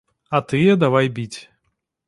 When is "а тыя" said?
0.37-0.73